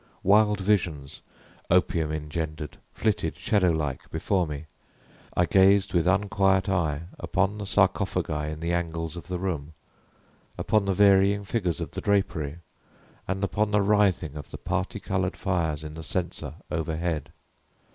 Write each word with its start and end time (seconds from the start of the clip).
Wild 0.23 0.59
visions, 0.59 1.21
opium 1.69 2.11
engendered, 2.11 2.79
flitted, 2.91 3.35
shadow 3.35 3.69
like, 3.69 4.09
before 4.09 4.47
me. 4.47 4.65
I 5.37 5.45
gazed 5.45 5.93
with 5.93 6.07
unquiet 6.07 6.67
eye 6.69 7.03
upon 7.19 7.59
the 7.59 7.67
sarcophagi 7.67 8.49
in 8.51 8.61
the 8.61 8.73
angles 8.73 9.15
of 9.15 9.27
the 9.27 9.37
room, 9.37 9.73
upon 10.57 10.85
the 10.85 10.93
varying 10.93 11.43
figures 11.43 11.79
of 11.79 11.91
the 11.91 12.01
drapery, 12.01 12.57
and 13.27 13.43
upon 13.43 13.69
the 13.69 13.83
writhing 13.83 14.35
of 14.35 14.49
the 14.49 14.57
parti 14.57 14.99
colored 14.99 15.37
fires 15.37 15.83
in 15.83 15.93
the 15.93 16.01
censer 16.01 16.55
overhead. 16.71 17.31